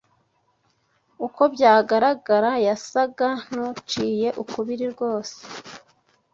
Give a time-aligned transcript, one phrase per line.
[1.25, 5.37] Uko byagaragaraga yasaga n’uciye ukubiri rwose